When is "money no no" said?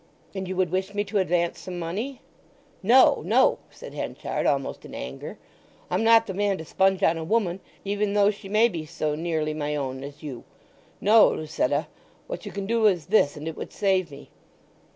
1.77-3.59